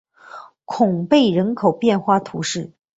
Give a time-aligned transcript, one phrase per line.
[0.65, 2.71] 孔贝人口变化图示